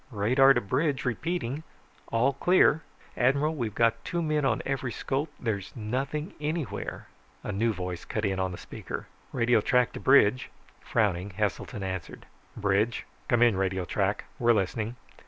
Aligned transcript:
"Radar 0.09 0.55
to 0.55 0.61
bridge, 0.61 1.05
repeating. 1.05 1.61
All 2.11 2.33
clear. 2.33 2.81
Admiral, 3.15 3.53
we've 3.55 3.75
got 3.75 4.03
two 4.03 4.23
men 4.23 4.45
on 4.45 4.63
every 4.65 4.91
scope, 4.91 5.31
there's 5.39 5.71
nothing 5.75 6.33
anywhere." 6.41 7.05
A 7.43 7.51
new 7.51 7.71
voice 7.71 8.03
cut 8.03 8.25
in 8.25 8.39
on 8.39 8.51
the 8.51 8.57
speaker. 8.57 9.05
"Radio 9.31 9.61
track 9.61 9.93
to 9.93 9.99
bridge." 9.99 10.49
Frowning, 10.81 11.29
Heselton 11.37 11.83
answered. 11.83 12.25
"Bridge. 12.57 13.05
Come 13.27 13.43
in 13.43 13.55
radio 13.55 13.85
track. 13.85 14.23
We're 14.39 14.53
listening." 14.53 14.95